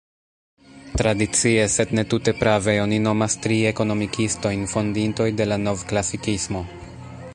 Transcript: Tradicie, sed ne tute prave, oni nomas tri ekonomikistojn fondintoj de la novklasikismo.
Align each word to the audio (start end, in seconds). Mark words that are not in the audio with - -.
Tradicie, 1.01 1.65
sed 1.73 1.91
ne 1.99 2.05
tute 2.13 2.33
prave, 2.39 2.75
oni 2.85 2.99
nomas 3.09 3.35
tri 3.43 3.59
ekonomikistojn 3.73 4.67
fondintoj 4.75 5.29
de 5.43 5.49
la 5.53 5.63
novklasikismo. 5.69 6.65